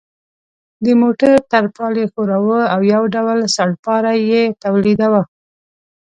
[0.85, 5.21] د موټر ترپال یې ښوراوه او یو ډول سړپاری یې تولیداوه.